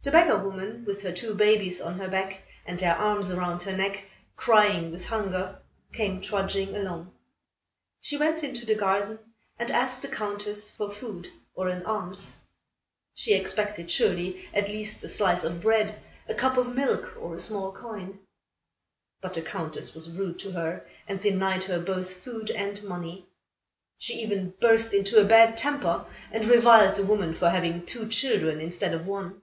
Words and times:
The 0.00 0.12
beggar 0.12 0.38
woman, 0.38 0.86
with 0.86 1.02
her 1.02 1.12
two 1.12 1.34
babies 1.34 1.82
on 1.82 1.98
her 1.98 2.08
back 2.08 2.42
and 2.64 2.80
their 2.80 2.96
arms 2.96 3.30
round 3.30 3.62
her 3.64 3.76
neck, 3.76 4.04
crying 4.38 4.90
with 4.90 5.04
hunger, 5.04 5.58
came 5.92 6.22
trudging 6.22 6.74
along. 6.74 7.12
She 8.00 8.16
went 8.16 8.42
into 8.42 8.64
the 8.64 8.74
garden 8.74 9.18
and 9.58 9.70
asked 9.70 10.00
the 10.00 10.08
Countess 10.08 10.70
for 10.74 10.90
food 10.90 11.28
or 11.54 11.68
an 11.68 11.84
alms. 11.84 12.38
She 13.12 13.34
expected 13.34 13.90
surely, 13.90 14.48
at 14.54 14.68
least 14.70 15.04
a 15.04 15.08
slice 15.08 15.44
of 15.44 15.60
bread, 15.60 16.00
a 16.26 16.34
cup 16.34 16.56
of 16.56 16.74
milk, 16.74 17.14
or 17.18 17.36
a 17.36 17.40
small 17.40 17.70
coin. 17.70 18.18
But 19.20 19.34
the 19.34 19.42
Countess 19.42 19.94
was 19.94 20.08
rude 20.08 20.38
to 20.38 20.52
her 20.52 20.88
and 21.06 21.20
denied 21.20 21.64
her 21.64 21.78
both 21.78 22.14
food 22.14 22.50
and 22.52 22.82
money. 22.82 23.26
She 23.98 24.22
even 24.22 24.54
burst 24.58 24.94
into 24.94 25.20
a 25.20 25.24
bad 25.28 25.58
temper, 25.58 26.06
and 26.32 26.46
reviled 26.46 26.96
the 26.96 27.04
woman 27.04 27.34
for 27.34 27.50
having 27.50 27.84
two 27.84 28.08
children, 28.08 28.58
instead 28.58 28.94
of 28.94 29.06
one. 29.06 29.42